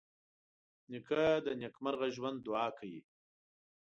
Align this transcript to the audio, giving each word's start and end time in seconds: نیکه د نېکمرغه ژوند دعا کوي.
نیکه 0.89 1.23
د 1.45 1.47
نېکمرغه 1.59 2.07
ژوند 2.15 2.37
دعا 2.45 2.67
کوي. 2.77 3.01